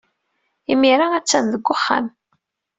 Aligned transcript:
Imir-a, 0.73 1.07
attan 1.17 1.45
deg 1.53 1.65
uxxam. 1.73 2.05